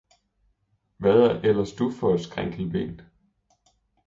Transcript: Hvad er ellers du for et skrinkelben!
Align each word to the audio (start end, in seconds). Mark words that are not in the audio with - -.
Hvad 0.97 1.17
er 1.19 1.41
ellers 1.41 1.71
du 1.71 1.91
for 1.91 2.13
et 2.13 2.21
skrinkelben! 2.21 3.01